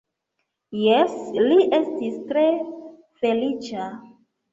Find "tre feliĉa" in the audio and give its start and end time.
2.31-3.85